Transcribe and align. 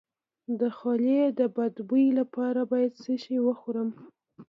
د 0.59 0.61
خولې 0.77 1.19
د 1.39 1.41
بد 1.55 1.75
بوی 1.89 2.05
لپاره 2.19 2.61
باید 2.71 2.91
څه 3.03 3.13
شی 3.23 3.37
وخورم؟ 3.47 3.89